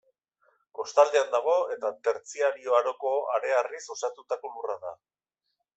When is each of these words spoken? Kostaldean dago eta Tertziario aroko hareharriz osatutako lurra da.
Kostaldean 0.79 1.29
dago 1.35 1.53
eta 1.75 1.91
Tertziario 2.09 2.75
aroko 2.81 3.15
hareharriz 3.35 3.83
osatutako 3.99 4.57
lurra 4.57 4.81
da. 4.89 5.01